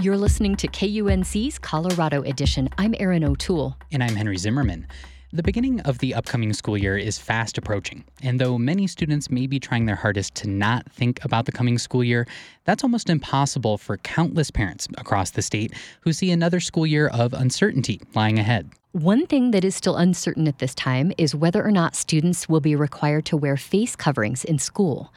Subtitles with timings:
[0.00, 2.68] You're listening to KUNC's Colorado Edition.
[2.78, 3.76] I'm Erin O'Toole.
[3.90, 4.86] And I'm Henry Zimmerman.
[5.32, 9.48] The beginning of the upcoming school year is fast approaching, and though many students may
[9.48, 12.28] be trying their hardest to not think about the coming school year,
[12.64, 17.32] that's almost impossible for countless parents across the state who see another school year of
[17.32, 18.70] uncertainty lying ahead.
[18.92, 22.60] One thing that is still uncertain at this time is whether or not students will
[22.60, 25.12] be required to wear face coverings in school.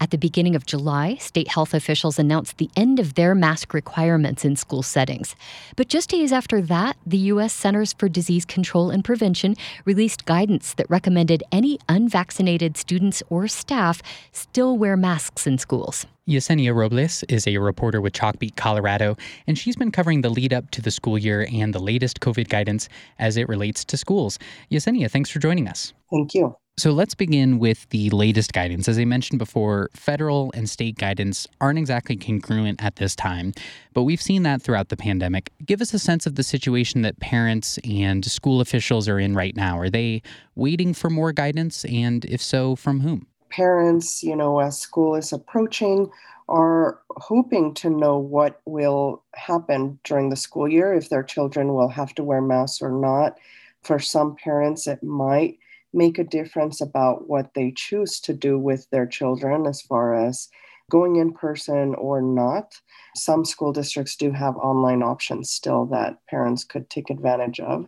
[0.00, 4.44] At the beginning of July, state health officials announced the end of their mask requirements
[4.44, 5.36] in school settings.
[5.76, 7.52] But just days after that, the U.S.
[7.52, 14.02] Centers for Disease Control and Prevention released guidance that recommended any unvaccinated students or staff
[14.32, 16.06] still wear masks in schools.
[16.28, 19.16] Yesenia Robles is a reporter with Chalkbeat Colorado,
[19.48, 22.48] and she's been covering the lead up to the school year and the latest COVID
[22.48, 22.88] guidance
[23.18, 24.38] as it relates to schools.
[24.70, 25.92] Yesenia, thanks for joining us.
[26.12, 26.54] Thank you.
[26.78, 28.88] So let's begin with the latest guidance.
[28.88, 33.52] As I mentioned before, federal and state guidance aren't exactly congruent at this time,
[33.92, 35.50] but we've seen that throughout the pandemic.
[35.66, 39.54] Give us a sense of the situation that parents and school officials are in right
[39.54, 39.78] now.
[39.78, 40.22] Are they
[40.54, 41.84] waiting for more guidance?
[41.84, 43.26] And if so, from whom?
[43.50, 46.10] Parents, you know, as school is approaching,
[46.48, 51.88] are hoping to know what will happen during the school year, if their children will
[51.88, 53.38] have to wear masks or not.
[53.82, 55.58] For some parents, it might
[55.92, 60.48] make a difference about what they choose to do with their children as far as
[60.90, 62.74] going in person or not.
[63.16, 67.86] Some school districts do have online options still that parents could take advantage of.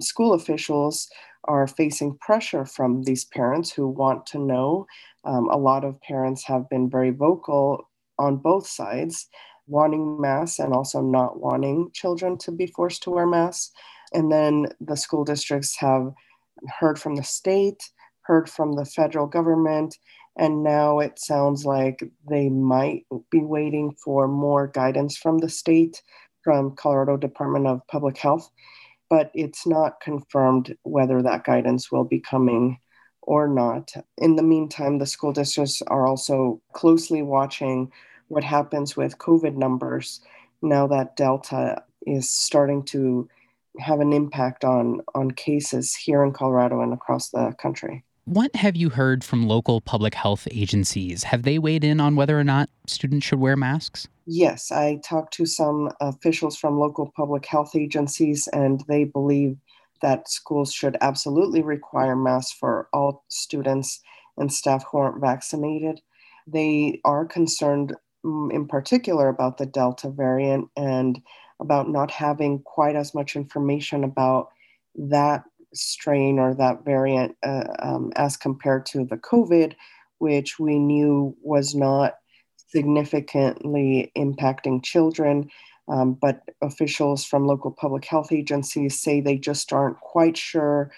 [0.00, 1.08] School officials
[1.44, 4.86] are facing pressure from these parents who want to know.
[5.24, 7.88] Um, a lot of parents have been very vocal
[8.18, 9.28] on both sides,
[9.66, 13.72] wanting masks and also not wanting children to be forced to wear masks.
[14.12, 16.12] And then the school districts have
[16.78, 17.82] heard from the state,
[18.22, 19.96] heard from the federal government,
[20.36, 26.02] and now it sounds like they might be waiting for more guidance from the state,
[26.42, 28.50] from Colorado Department of Public Health.
[29.08, 32.78] But it's not confirmed whether that guidance will be coming
[33.22, 33.92] or not.
[34.18, 37.92] In the meantime, the school districts are also closely watching
[38.28, 40.20] what happens with COVID numbers
[40.62, 43.28] now that Delta is starting to
[43.78, 48.04] have an impact on on cases here in Colorado and across the country.
[48.26, 51.24] What have you heard from local public health agencies?
[51.24, 54.08] Have they weighed in on whether or not students should wear masks?
[54.26, 59.58] Yes, I talked to some officials from local public health agencies, and they believe
[60.00, 64.00] that schools should absolutely require masks for all students
[64.38, 66.00] and staff who aren't vaccinated.
[66.46, 71.20] They are concerned, mm, in particular, about the Delta variant and
[71.64, 74.48] about not having quite as much information about
[74.94, 79.74] that strain or that variant uh, um, as compared to the COVID,
[80.18, 82.14] which we knew was not
[82.68, 85.50] significantly impacting children.
[85.86, 90.90] Um, but officials from local public health agencies say they just aren't quite sure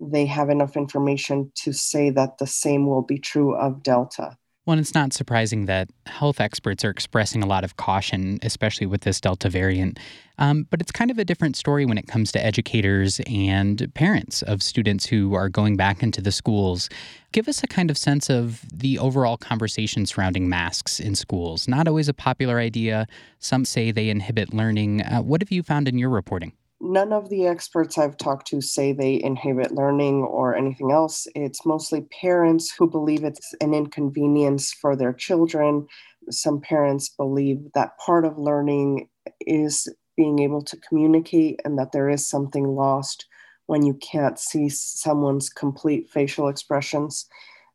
[0.00, 4.36] they have enough information to say that the same will be true of Delta.
[4.66, 9.02] Well, it's not surprising that health experts are expressing a lot of caution, especially with
[9.02, 9.98] this Delta variant.
[10.38, 14.40] Um, but it's kind of a different story when it comes to educators and parents
[14.40, 16.88] of students who are going back into the schools.
[17.32, 21.68] Give us a kind of sense of the overall conversation surrounding masks in schools.
[21.68, 23.06] Not always a popular idea.
[23.40, 25.02] Some say they inhibit learning.
[25.02, 26.52] Uh, what have you found in your reporting?
[26.80, 31.26] None of the experts I've talked to say they inhibit learning or anything else.
[31.34, 35.86] It's mostly parents who believe it's an inconvenience for their children.
[36.30, 39.08] Some parents believe that part of learning
[39.40, 43.26] is being able to communicate and that there is something lost
[43.66, 47.26] when you can't see someone's complete facial expressions.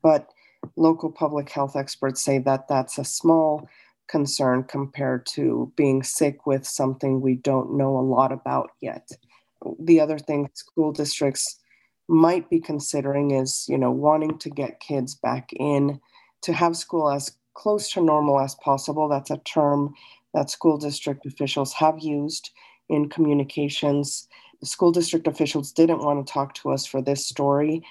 [0.02, 0.30] But
[0.76, 3.68] local public health experts say that that's a small
[4.10, 9.10] concern compared to being sick with something we don't know a lot about yet.
[9.80, 11.60] The other thing school districts
[12.08, 16.00] might be considering is, you know, wanting to get kids back in
[16.42, 19.08] to have school as close to normal as possible.
[19.08, 19.94] That's a term
[20.34, 22.52] that school district officials have used
[22.90, 24.28] in communications.
[24.60, 27.84] The school district officials didn't want to talk to us for this story.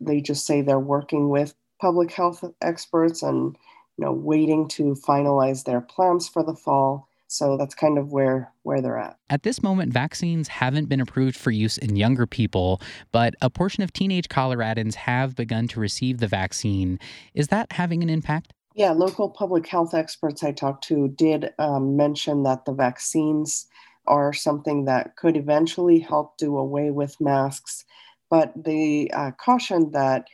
[0.00, 3.56] They just say they're working with public health experts and
[3.96, 7.08] you know, waiting to finalize their plans for the fall.
[7.28, 9.16] So that's kind of where where they're at.
[9.30, 13.82] At this moment, vaccines haven't been approved for use in younger people, but a portion
[13.82, 17.00] of teenage Coloradans have begun to receive the vaccine.
[17.34, 18.52] Is that having an impact?
[18.76, 23.66] Yeah, local public health experts I talked to did um, mention that the vaccines
[24.06, 27.84] are something that could eventually help do away with masks,
[28.30, 30.26] but they uh, cautioned that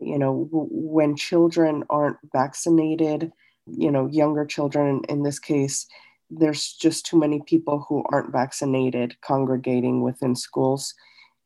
[0.00, 3.32] you know, when children aren't vaccinated,
[3.66, 5.86] you know, younger children in this case,
[6.30, 10.94] there's just too many people who aren't vaccinated congregating within schools.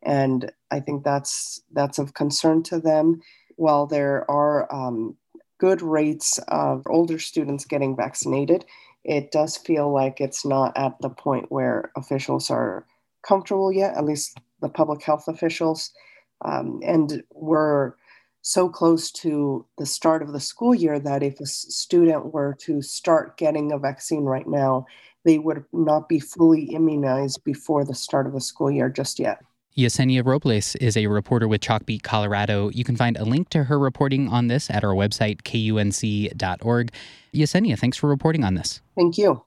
[0.02, 3.20] And I think that's that's of concern to them.
[3.56, 5.16] While there are um,
[5.58, 8.64] good rates of older students getting vaccinated,
[9.04, 12.86] it does feel like it's not at the point where officials are
[13.26, 15.92] comfortable yet, at least the public health officials.
[16.44, 17.92] Um, and we're
[18.42, 22.82] so close to the start of the school year that if a student were to
[22.82, 24.84] start getting a vaccine right now,
[25.24, 29.38] they would not be fully immunized before the start of the school year just yet.
[29.76, 32.68] Yesenia Robles is a reporter with Chalkbeat Colorado.
[32.70, 36.92] You can find a link to her reporting on this at our website, kunc.org.
[37.32, 38.82] Yesenia, thanks for reporting on this.
[38.96, 39.42] Thank you.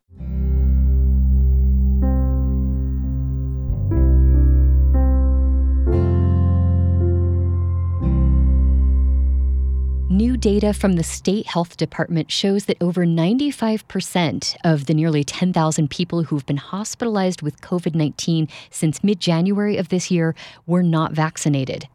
[10.15, 15.89] New data from the state health department shows that over 95% of the nearly 10,000
[15.89, 20.33] people who've been hospitalized with COVID 19 since mid January of this year
[20.65, 21.89] were not vaccinated.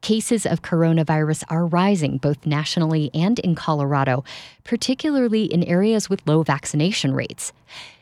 [0.00, 4.24] Cases of coronavirus are rising both nationally and in Colorado,
[4.64, 7.52] particularly in areas with low vaccination rates.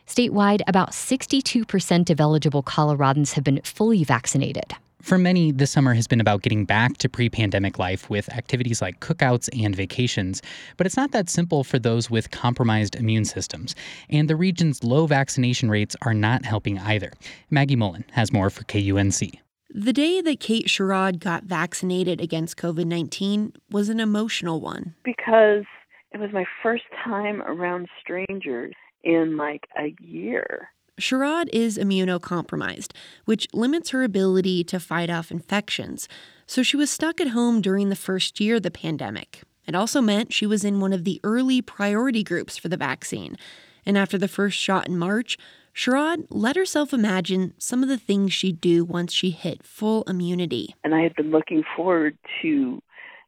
[0.07, 4.73] Statewide, about 62% of eligible Coloradans have been fully vaccinated.
[5.01, 8.81] For many, this summer has been about getting back to pre pandemic life with activities
[8.81, 10.41] like cookouts and vacations.
[10.77, 13.73] But it's not that simple for those with compromised immune systems.
[14.09, 17.11] And the region's low vaccination rates are not helping either.
[17.49, 19.39] Maggie Mullen has more for KUNC.
[19.73, 24.93] The day that Kate Sherrod got vaccinated against COVID 19 was an emotional one.
[25.03, 25.63] Because
[26.11, 30.69] it was my first time around strangers in like a year.
[31.01, 32.93] Sherrod is immunocompromised,
[33.25, 36.07] which limits her ability to fight off infections.
[36.45, 39.41] So she was stuck at home during the first year of the pandemic.
[39.67, 43.37] It also meant she was in one of the early priority groups for the vaccine.
[43.85, 45.37] And after the first shot in March,
[45.73, 50.75] Sherrod let herself imagine some of the things she'd do once she hit full immunity.
[50.83, 52.81] And I had been looking forward to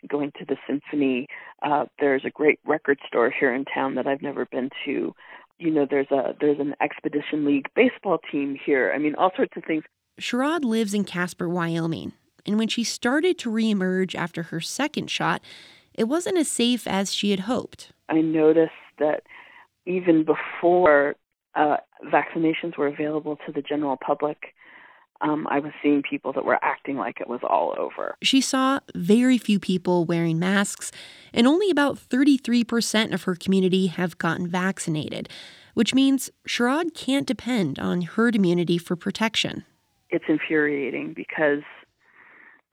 [0.07, 1.27] going to the symphony.
[1.61, 5.15] Uh, there's a great record store here in town that I've never been to
[5.63, 8.91] you know there's a there's an expedition league baseball team here.
[8.93, 9.83] I mean all sorts of things.
[10.19, 12.13] Sherrod lives in casper wyoming
[12.45, 15.41] and when she started to reemerge after her second shot
[15.93, 17.91] it wasn't as safe as she had hoped.
[18.09, 19.23] I noticed that
[19.85, 21.15] even before
[21.55, 24.55] uh, vaccinations were available to the general public
[25.23, 28.15] um, I was seeing people that were acting like it was all over.
[28.21, 30.91] She saw very few people wearing masks,
[31.33, 35.29] and only about 33% of her community have gotten vaccinated,
[35.73, 39.65] which means Sherrod can't depend on herd immunity for protection.
[40.09, 41.63] It's infuriating because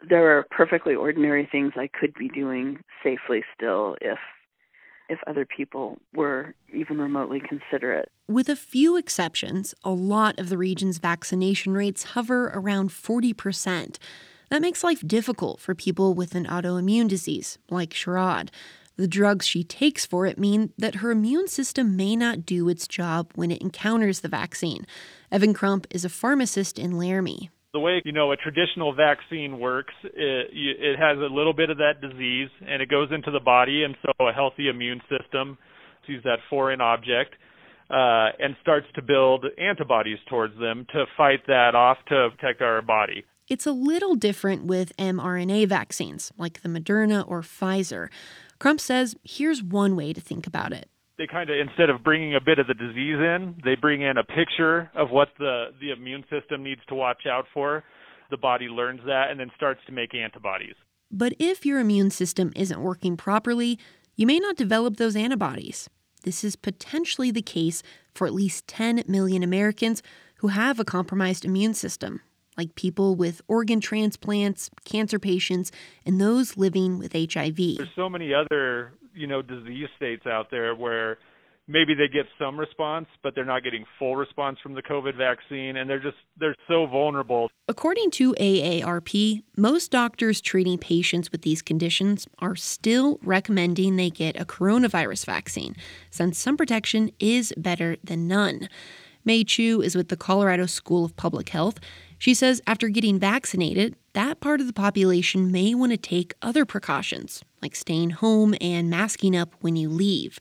[0.09, 4.19] there are perfectly ordinary things I could be doing safely still if
[5.11, 8.11] if other people were even remotely considerate.
[8.29, 13.99] With a few exceptions, a lot of the region's vaccination rates hover around 40%.
[14.51, 18.51] That makes life difficult for people with an autoimmune disease, like Sherrod.
[18.97, 22.87] The drugs she takes for it mean that her immune system may not do its
[22.87, 24.87] job when it encounters the vaccine.
[25.33, 29.95] Evan Crump is a pharmacist in Laramie the way you know a traditional vaccine works,
[30.03, 33.85] it, it has a little bit of that disease and it goes into the body,
[33.85, 35.57] and so a healthy immune system
[36.07, 37.35] sees that foreign object
[37.91, 42.83] uh, and starts to build antibodies towards them to fight that off to protect our
[42.83, 43.25] body.
[43.49, 48.09] It's a little different with mRNA vaccines like the Moderna or Pfizer.
[48.59, 50.89] Crump says here's one way to think about it
[51.21, 54.17] they kind of instead of bringing a bit of the disease in, they bring in
[54.17, 57.85] a picture of what the the immune system needs to watch out for.
[58.31, 60.75] The body learns that and then starts to make antibodies.
[61.11, 63.79] But if your immune system isn't working properly,
[64.17, 65.91] you may not develop those antibodies.
[66.23, 67.83] This is potentially the case
[68.15, 70.03] for at least 10 million Americans
[70.37, 72.21] who have a compromised immune system,
[72.57, 75.71] like people with organ transplants, cancer patients,
[76.07, 77.57] and those living with HIV.
[77.57, 81.19] There's so many other you know disease states out there where
[81.67, 85.77] maybe they get some response but they're not getting full response from the covid vaccine
[85.77, 91.63] and they're just they're so vulnerable according to AARP most doctors treating patients with these
[91.63, 95.77] conditions are still recommending they get a coronavirus vaccine
[96.11, 98.69] since some protection is better than none
[99.25, 101.79] May Chu is with the Colorado School of Public Health.
[102.19, 106.65] She says after getting vaccinated, that part of the population may want to take other
[106.65, 110.39] precautions, like staying home and masking up when you leave.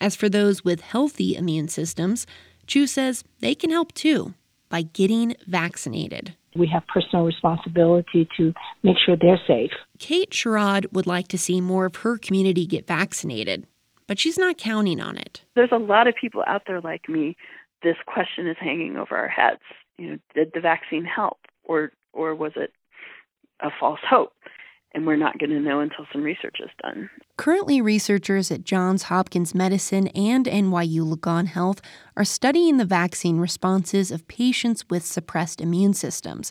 [0.00, 2.26] As for those with healthy immune systems,
[2.66, 4.34] Chu says they can help too
[4.68, 6.34] by getting vaccinated.
[6.56, 8.52] We have personal responsibility to
[8.82, 9.70] make sure they're safe.
[9.98, 13.66] Kate Sherrod would like to see more of her community get vaccinated,
[14.06, 15.42] but she's not counting on it.
[15.54, 17.36] There's a lot of people out there like me
[17.82, 19.60] this question is hanging over our heads.
[19.98, 22.72] You know, did the vaccine help, or or was it
[23.62, 24.32] a false hope?
[24.92, 27.08] And we're not going to know until some research is done.
[27.36, 31.80] Currently, researchers at Johns Hopkins Medicine and NYU Langone Health
[32.16, 36.50] are studying the vaccine responses of patients with suppressed immune systems.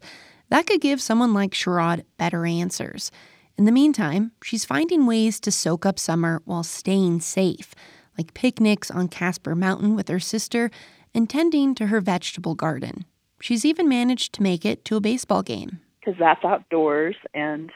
[0.50, 3.12] That could give someone like Sherrod better answers.
[3.58, 7.76] In the meantime, she's finding ways to soak up summer while staying safe,
[8.18, 10.72] like picnics on Casper Mountain with her sister
[11.14, 13.04] and tending to her vegetable garden.
[13.42, 15.82] She's even managed to make it to a baseball game.
[16.10, 17.72] Because that's outdoors and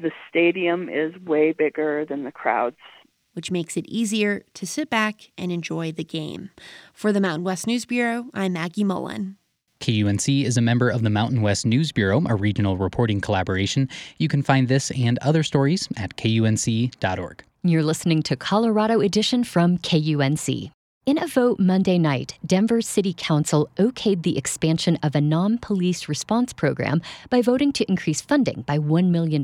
[0.00, 2.78] the stadium is way bigger than the crowds.
[3.34, 6.48] Which makes it easier to sit back and enjoy the game.
[6.94, 9.36] For the Mountain West News Bureau, I'm Maggie Mullen.
[9.80, 13.90] KUNC is a member of the Mountain West News Bureau, a regional reporting collaboration.
[14.16, 17.44] You can find this and other stories at kunc.org.
[17.62, 20.72] You're listening to Colorado Edition from KUNC.
[21.06, 26.10] In a vote Monday night, Denver City Council okayed the expansion of a non police
[26.10, 29.42] response program by voting to increase funding by $1 million.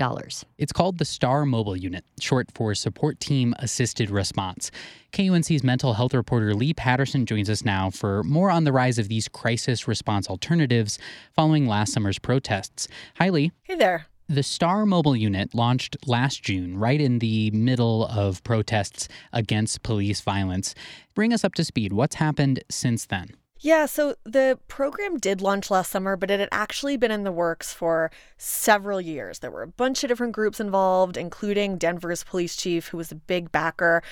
[0.58, 4.70] It's called the STAR Mobile Unit, short for Support Team Assisted Response.
[5.12, 9.08] KUNC's mental health reporter Leigh Paterson joins us now for more on the rise of
[9.08, 10.98] these crisis response alternatives
[11.34, 12.86] following last summer's protests.
[13.16, 13.50] Hi, Leigh.
[13.62, 14.08] Hey there.
[14.28, 20.20] The STAR mobile unit launched last June, right in the middle of protests against police
[20.20, 20.74] violence.
[21.14, 21.92] Bring us up to speed.
[21.92, 23.36] What's happened since then?
[23.60, 27.30] Yeah, so the program did launch last summer, but it had actually been in the
[27.30, 29.38] works for several years.
[29.38, 33.16] There were a bunch of different groups involved, including Denver's police chief, who was a
[33.16, 34.02] big backer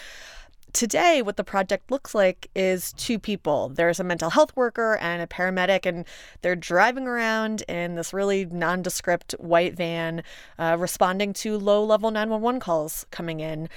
[0.75, 3.71] today, what the project looks like is two people.
[3.71, 6.05] There's a mental health worker and a paramedic, and
[6.43, 10.23] they're driving around in this really nondescript white van,
[10.59, 13.69] uh, responding to low level 911 calls coming in.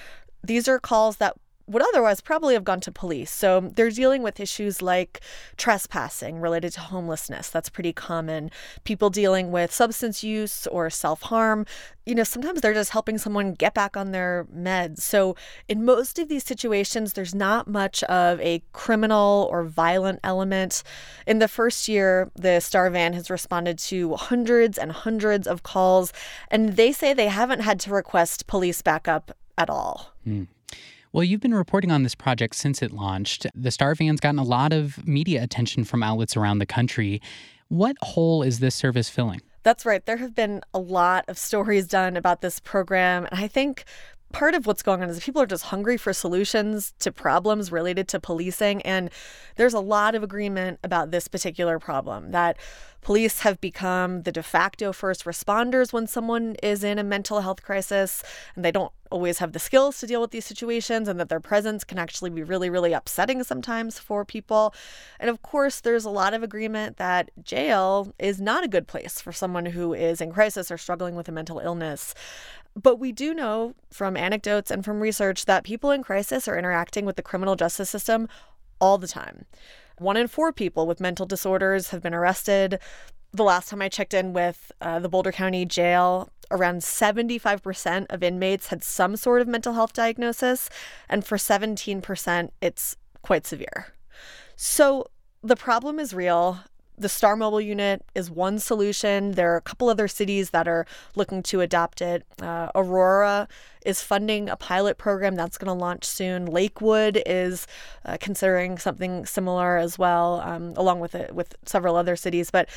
[0.44, 3.30] These are calls that would otherwise probably have gone to police.
[3.30, 5.20] So they're dealing with issues like
[5.58, 7.50] trespassing related to homelessness.
[7.50, 8.52] That's pretty common.
[8.86, 11.66] People dealing with substance use or self harm.
[12.06, 15.00] You know, sometimes they're just helping someone get back on their meds.
[15.02, 15.36] So
[15.68, 20.84] in most of these situations, there's not much of a criminal or violent element.
[21.26, 26.14] In the first year, the Star Van has responded to hundreds and hundreds of calls,
[26.50, 30.14] and they say they haven't had to request police backup at all.
[30.26, 30.48] Mm.
[31.12, 33.48] Well, you've been reporting on this project since it launched.
[33.56, 37.22] The Star Van's gotten a lot of media attention from outlets around the country.
[37.70, 39.42] What hole is this service filling?
[39.64, 40.06] That's right.
[40.06, 43.26] There have been a lot of stories done about this program.
[43.30, 43.84] And I think
[44.32, 48.08] part of what's going on is people are just hungry for solutions to problems related
[48.10, 48.82] to policing.
[48.82, 49.10] And
[49.56, 52.58] there's a lot of agreement about this particular problem that
[53.02, 57.64] police have become the de facto first responders when someone is in a mental health
[57.64, 58.22] crisis
[58.56, 61.40] and they don't always have the skills to deal with these situations and that their
[61.40, 64.74] presence can actually be really, really upsetting sometimes for people.
[65.20, 69.22] And of course, there's a lot of agreement that jail is not a good place
[69.22, 72.14] for someone who is in crisis or struggling with a mental illness.
[72.82, 77.06] But we do know from anecdotes and from research that people in crisis are interacting
[77.06, 78.28] with the criminal justice system
[78.80, 79.46] all the time.
[79.98, 82.80] One in four people with mental disorders have been arrested.
[83.34, 88.22] The last time I checked in with uh, the Boulder County Jail, around 75% of
[88.22, 90.70] inmates had some sort of mental health diagnosis,
[91.10, 93.88] and for 17%, it's quite severe.
[94.56, 95.08] So
[95.42, 96.60] the problem is real
[96.98, 99.32] the Star Mobile unit is one solution.
[99.32, 100.86] There are a couple other cities that are
[101.16, 102.26] looking to adopt it.
[102.42, 103.48] Uh, Aurora
[103.86, 106.48] is funding a pilot program that's going to launch soon.
[106.48, 107.68] Lakewood is
[108.04, 112.50] uh, considering something similar as well, um, along with it with several other cities.
[112.50, 112.68] But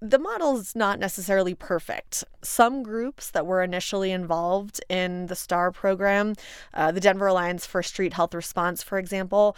[0.00, 2.24] the model is not necessarily perfect.
[2.42, 6.34] Some groups that were initially involved in the STAR program,
[6.74, 9.56] uh, the Denver Alliance for Street Health Response, for example,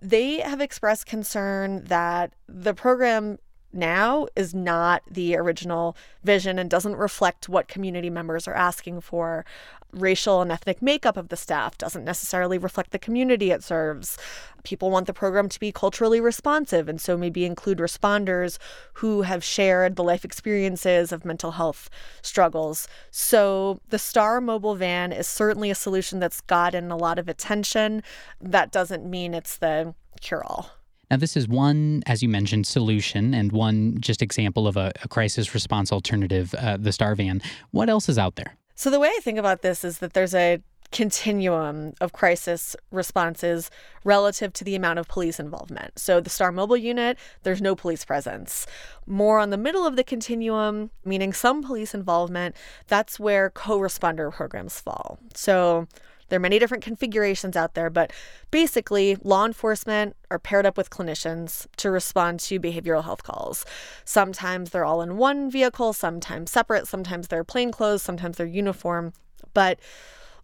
[0.00, 3.38] they have expressed concern that the program
[3.72, 9.44] now is not the original vision and doesn't reflect what community members are asking for.
[9.92, 14.16] Racial and ethnic makeup of the staff doesn't necessarily reflect the community it serves.
[14.62, 18.58] People want the program to be culturally responsive, and so maybe include responders
[18.94, 21.90] who have shared the life experiences of mental health
[22.22, 22.86] struggles.
[23.10, 28.02] So, the Star mobile van is certainly a solution that's gotten a lot of attention.
[28.40, 30.79] That doesn't mean it's the cure all.
[31.10, 35.08] Now, this is one, as you mentioned, solution and one just example of a, a
[35.08, 37.42] crisis response alternative, uh, the Star Van.
[37.72, 38.56] What else is out there?
[38.76, 40.62] So, the way I think about this is that there's a
[40.92, 43.70] continuum of crisis responses
[44.04, 45.98] relative to the amount of police involvement.
[45.98, 48.66] So, the Star Mobile unit, there's no police presence.
[49.04, 52.54] More on the middle of the continuum, meaning some police involvement,
[52.86, 55.18] that's where co responder programs fall.
[55.34, 55.88] So,
[56.30, 58.12] There are many different configurations out there, but
[58.50, 63.66] basically, law enforcement are paired up with clinicians to respond to behavioral health calls.
[64.04, 69.12] Sometimes they're all in one vehicle, sometimes separate, sometimes they're plainclothes, sometimes they're uniform.
[69.52, 69.78] But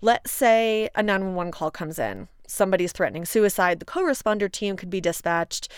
[0.00, 4.90] let's say a 911 call comes in somebody's threatening suicide, the co responder team could
[4.90, 5.68] be dispatched.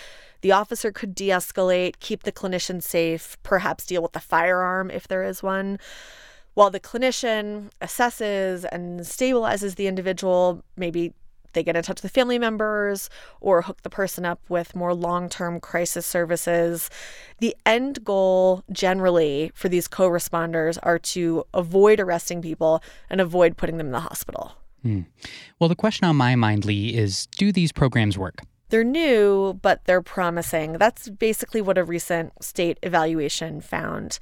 [0.41, 5.09] The officer could de escalate, keep the clinician safe, perhaps deal with the firearm if
[5.09, 5.79] there is one.
[6.55, 11.13] While the clinician assesses and stabilizes the individual, maybe
[11.53, 13.09] they get in touch with family members
[13.41, 16.91] or hook the person up with more long term crisis services.
[17.39, 23.57] The end goal, generally, for these co responders are to avoid arresting people and avoid
[23.57, 24.53] putting them in the hospital.
[24.85, 25.07] Mm.
[25.59, 28.43] Well, the question on my mind, Leigh, is do these programs work?
[28.71, 30.75] They're new, but they're promising.
[30.75, 34.19] That's basically what a recent state evaluation found.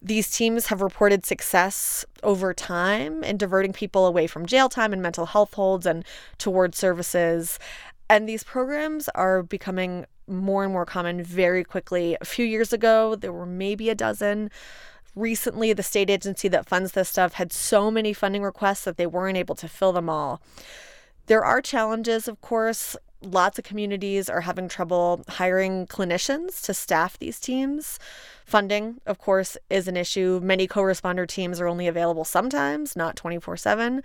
[0.00, 5.02] These teams have reported success over time in diverting people away from jail time and
[5.02, 6.04] mental health holds and
[6.38, 7.58] towards services.
[8.08, 12.16] And these programs are becoming more and more common very quickly.
[12.20, 14.50] A few years ago, there were maybe a dozen
[15.16, 19.06] recently the state agency that funds this stuff had so many funding requests that they
[19.06, 20.40] weren't able to fill them all.
[21.26, 22.96] There are challenges, of course.
[23.22, 27.98] Lots of communities are having trouble hiring clinicians to staff these teams.
[28.46, 30.40] Funding, of course, is an issue.
[30.42, 34.02] Many co responder teams are only available sometimes, not 24 7.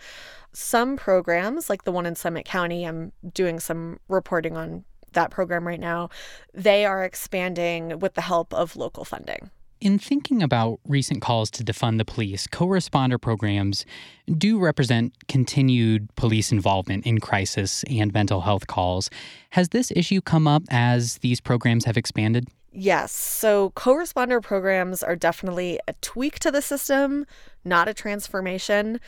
[0.51, 5.65] Some programs, like the one in Summit County, I'm doing some reporting on that program
[5.65, 6.09] right now,
[6.53, 9.49] they are expanding with the help of local funding.
[9.81, 13.85] In thinking about recent calls to defund the police, co responder programs
[14.37, 19.09] do represent continued police involvement in crisis and mental health calls.
[19.51, 22.47] Has this issue come up as these programs have expanded?
[22.71, 23.11] Yes.
[23.11, 27.25] So co responder programs are definitely a tweak to the system,
[27.63, 28.99] not a transformation.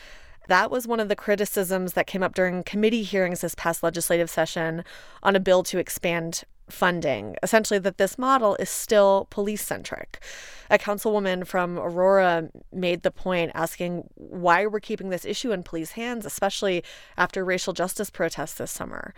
[0.48, 4.30] That was one of the criticisms that came up during committee hearings this past legislative
[4.30, 4.84] session
[5.22, 10.22] on a bill to expand funding, essentially, that this model is still police centric.
[10.70, 15.92] A councilwoman from Aurora made the point asking why we're keeping this issue in police
[15.92, 16.84] hands, especially
[17.16, 19.14] after racial justice protests this summer.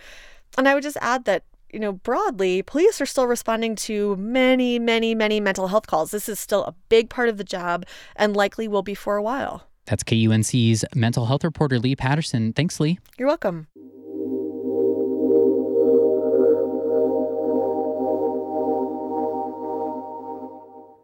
[0.57, 4.79] And I would just add that you know, broadly, police are still responding to many,
[4.79, 6.11] many, many mental health calls.
[6.11, 7.87] This is still a big part of the job
[8.17, 9.69] and likely will be for a while.
[9.87, 12.53] That's KUNC's mental health reporter Leigh Paterson.
[12.53, 12.99] Thanks, Leigh.
[13.19, 13.69] You're welcome.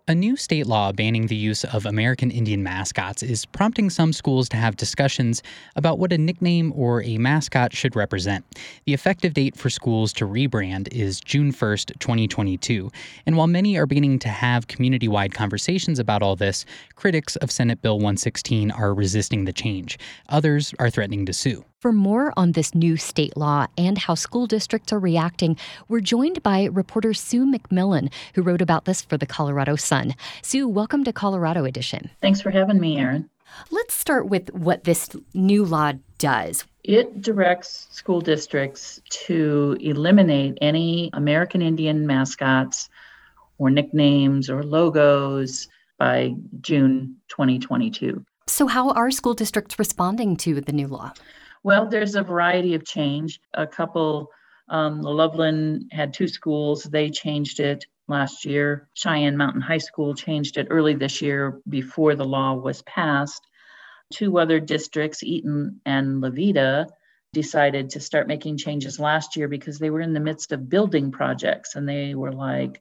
[0.08, 4.48] A new state law banning the use of American Indian mascots is prompting some schools
[4.50, 5.42] to have discussions
[5.74, 8.44] about what a nickname or a mascot should represent.
[8.84, 12.88] The effective date for schools to rebrand is June 1st, 2022.
[13.26, 16.64] And while many are beginning to have community wide conversations about all this,
[16.94, 19.98] critics of Senate Bill 116 are resisting the change.
[20.28, 21.64] Others are threatening to sue.
[21.86, 26.42] For more on this new state law and how school districts are reacting, we're joined
[26.42, 30.16] by reporter Sue McMillin, who wrote about this for the Colorado Sun.
[30.42, 32.10] Sue, welcome to Colorado Edition.
[32.20, 33.30] Thanks for having me, Erin.
[33.70, 36.64] Let's start with what this new law does.
[36.82, 42.88] It directs school districts to eliminate any American Indian mascots
[43.58, 45.68] or nicknames or logos
[46.00, 48.24] by June 2022.
[48.48, 51.12] So, how are school districts responding to the new law?
[51.66, 53.40] Well, there's a variety of change.
[53.54, 54.30] A couple,
[54.68, 58.88] um, Loveland had two schools, they changed it last year.
[58.94, 63.44] Cheyenne Mountain High School changed it early this year before the law was passed.
[64.12, 66.86] Two other districts, Eaton and La Veta,
[67.32, 71.10] decided to start making changes last year because they were in the midst of building
[71.10, 72.80] projects and they were like,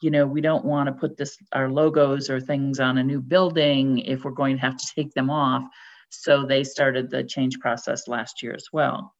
[0.00, 3.20] you know, we don't want to put this our logos or things on a new
[3.20, 5.62] building if we're going to have to take them off.
[6.22, 9.14] So they started the change process last year as well.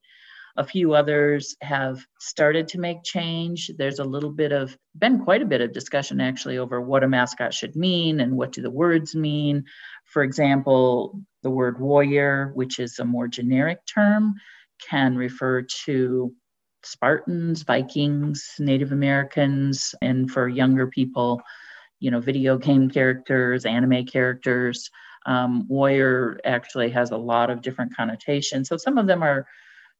[0.57, 3.73] A few others have started to make change.
[3.77, 7.09] There's a little bit of, been quite a bit of discussion actually over what a
[7.09, 9.65] mascot should mean and what do the words mean.
[10.05, 14.35] For example, the word warrior, which is a more generic term,
[14.89, 16.33] can refer to
[16.85, 21.43] Spartans, Vikings, Native Americans, and for younger people,
[21.99, 24.91] you know, video game characters, anime characters.
[25.27, 28.69] Um, warrior actually has a lot of different connotations.
[28.69, 29.47] So some of them are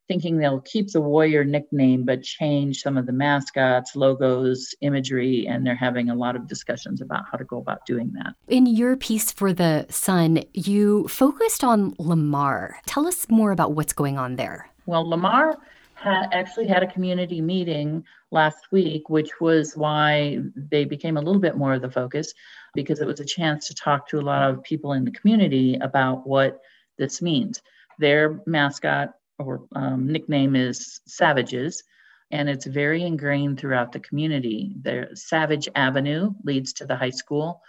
[0.09, 5.67] thinking they'll keep the warrior nickname but change some of the mascots, logos, imagery, and
[5.67, 8.35] they're having a lot of discussions about how to go about doing that.
[8.49, 12.77] In your piece for The Sun, you focused on Lamar.
[12.87, 14.69] Tell us more about what's going on there.
[14.87, 15.57] Well, Lamar
[16.05, 21.57] actually had a community meeting last week, which was why they became a little bit
[21.57, 22.33] more of the focus
[22.75, 25.77] because it was a chance to talk to a lot of people in the community
[25.81, 26.61] about what
[26.99, 27.63] this means.
[27.99, 31.83] Their mascot or um, nickname is Savages,
[32.31, 34.75] and it's very ingrained throughout the community.
[34.83, 37.61] The Savage Avenue leads to the high school.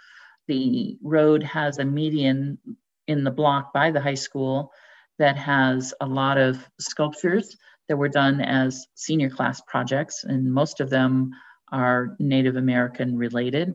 [0.48, 2.58] The road has a median
[3.06, 4.72] in the block by the high school
[5.18, 7.56] that has a lot of sculptures
[7.88, 11.30] that were done as senior class projects, and most of them
[11.72, 13.74] are Native American related.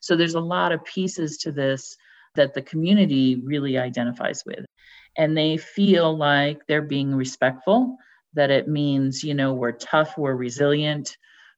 [0.00, 1.96] So there's a lot of pieces to this
[2.34, 4.64] that the community really identifies with.
[5.16, 7.96] And they feel like they're being respectful,
[8.34, 11.16] that it means, you know, we're tough, we're resilient.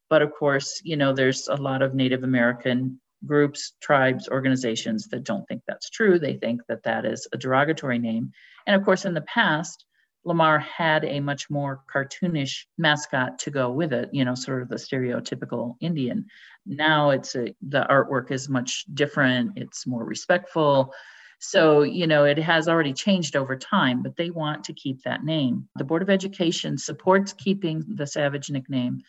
[0.09, 5.25] But of course, you know, there's a lot of Native American groups, tribes, organizations that
[5.25, 6.19] don't think that's true.
[6.19, 8.33] They think that that is a derogatory name.
[8.67, 9.85] And of course, in the past,
[10.25, 14.69] Lamar had a much more cartoonish mascot to go with it, you know, sort of
[14.69, 16.27] the stereotypical Indian.
[16.67, 20.93] Now it's a, the artwork is much different, it's more respectful.
[21.39, 25.25] So, you know, it has already changed over time, but they want to keep that
[25.25, 25.69] name.
[25.77, 29.01] The Board of Education supports keeping the Savage nickname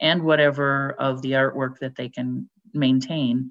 [0.00, 3.50] and whatever of the artwork that they can maintain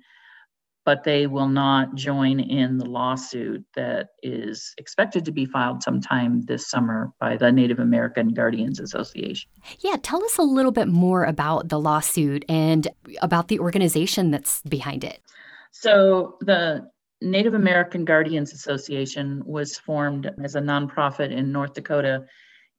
[0.88, 6.44] but they will not join in the lawsuit that is expected to be filed sometime
[6.44, 9.52] this summer by the Native American Guardians Association.
[9.80, 12.88] Yeah, tell us a little bit more about the lawsuit and
[13.22, 15.22] about the organization that's behind it.
[15.72, 22.24] So, the Native American Guardians Association was formed as a nonprofit in North Dakota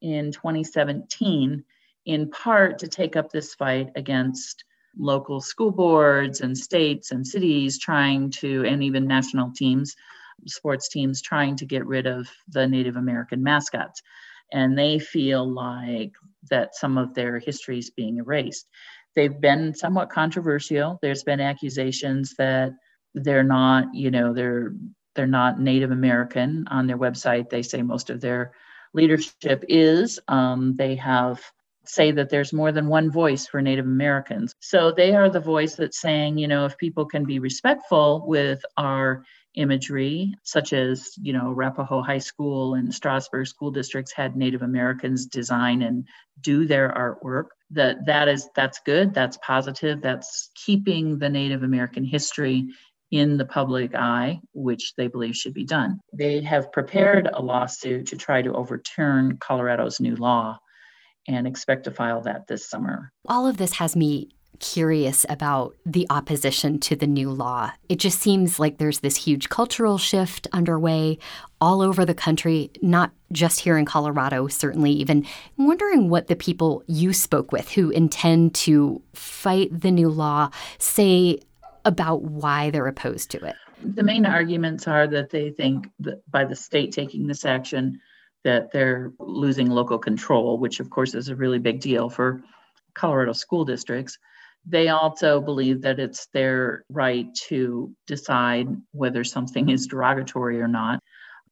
[0.01, 1.63] in 2017,
[2.07, 4.63] in part to take up this fight against
[4.99, 9.95] local school boards and states and cities trying to, and even national teams,
[10.45, 14.01] sports teams trying to get rid of the Native American mascots.
[14.51, 16.11] And they feel like
[16.49, 18.67] that some of their history is being erased.
[19.15, 20.99] They've been somewhat controversial.
[21.01, 22.71] There's been accusations that
[23.15, 24.73] they're not, you know, they're
[25.15, 26.67] they're not Native American.
[26.69, 28.53] On their website, they say most of their
[28.93, 30.19] leadership is.
[30.27, 31.41] Um, they have
[31.89, 34.53] say that there's more than one voice for Native Americans.
[34.59, 38.61] So they are the voice that's saying, you know, if people can be respectful with
[38.77, 39.23] our
[39.55, 45.25] imagery, such as, you know, Arapahoe High School and Strasburg school districts had Native Americans
[45.25, 46.07] design and
[46.41, 52.03] do their artwork, that that is that's good, that's positive, that's keeping the Native American
[52.03, 52.67] history
[53.11, 55.99] in the public eye, which they believe should be done.
[56.13, 60.59] They have prepared a lawsuit to try to overturn Colorado's new law
[61.27, 63.11] and expect to file that this summer.
[63.27, 64.29] All of this has me
[64.59, 67.71] curious about the opposition to the new law.
[67.87, 71.17] It just seems like there's this huge cultural shift underway
[71.61, 75.25] all over the country, not just here in Colorado, certainly, even
[75.57, 81.39] wondering what the people you spoke with who intend to fight the new law say
[81.85, 83.55] about why they're opposed to it.
[83.81, 88.01] The main arguments are that they think that by the state taking this action,
[88.43, 92.41] that they're losing local control, which of course is a really big deal for
[92.93, 94.17] Colorado school districts.
[94.65, 100.99] They also believe that it's their right to decide whether something is derogatory or not.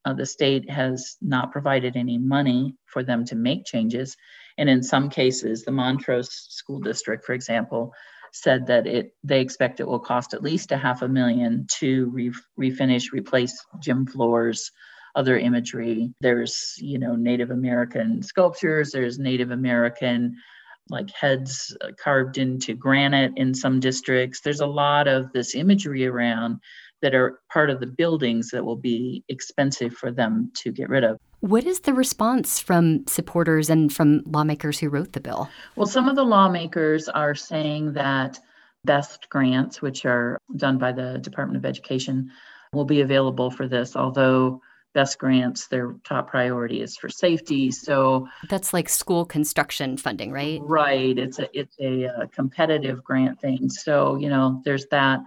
[0.06, 4.16] Uh, the state has not provided any money for them to make changes.
[4.58, 7.94] And in some cases, the Montrose School District, for example,
[8.32, 12.10] said that it they expect it will cost at least a half a million to
[12.10, 14.72] re- refinish, replace gym floors,
[15.18, 16.14] other imagery.
[16.22, 20.38] There's, you know, Native American sculptures, there's Native American
[20.90, 24.40] like heads uh, carved into granite in some districts.
[24.42, 26.62] There's a lot of this imagery around
[27.02, 31.04] that are part of the buildings that will be expensive for them to get rid
[31.04, 31.18] of.
[31.42, 35.50] What is the response from supporters and from lawmakers who wrote the bill?
[35.76, 38.40] Well, some of the lawmakers are saying that
[38.86, 42.32] BEST grants, which are done by the Department of Education,
[42.74, 44.62] will be available for this, although
[44.98, 47.70] best grants their top priority is for safety.
[47.70, 50.60] So that's like school construction funding right?
[50.64, 51.16] Right.
[51.16, 53.70] It's a it's a, a uh, competitive grant thing.
[53.70, 55.20] So you know there's that.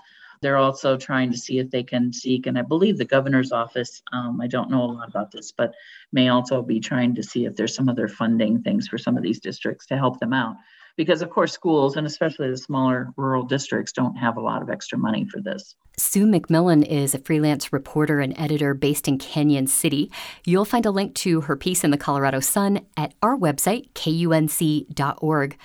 [0.42, 4.00] They're also trying to see if they can seek and i believe the governor's office
[4.14, 5.74] um, i don't know a lot about this but
[6.12, 9.22] may also be trying to see if there's some other funding things for some of
[9.22, 10.56] these districts to help them out
[10.96, 14.70] because of course schools and especially the smaller rural districts don't have a lot of
[14.70, 15.74] extra money for this.
[15.96, 20.11] Sue McMillin is a freelance reporter and editor based in Cañon City.
[20.44, 25.59] You'll find a link to her piece in the Colorado Sun at our website, kunc.org.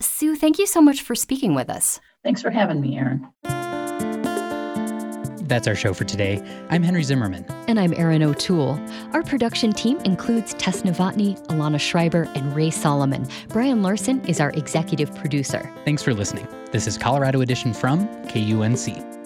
[0.00, 2.00] Sue, thank you so much for speaking with us.
[2.24, 3.71] Thanks for having me, Erin.
[5.48, 6.42] That's our show for today.
[6.70, 7.44] I'm Henry Zimmerman.
[7.68, 8.80] And I'm Erin O'Toole.
[9.12, 13.26] Our production team includes Tess Novotny, Alana Schreiber, and Ray Solomon.
[13.48, 15.70] Brian Larson is our executive producer.
[15.84, 16.46] Thanks for listening.
[16.70, 19.21] This is Colorado Edition from KUNC.